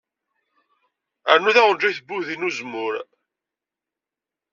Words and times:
Rnu 1.37 1.51
taɣenjayt 1.55 1.99
n 2.03 2.09
wudi 2.13 2.35
n 2.37 2.47
uzemmur. 2.47 2.93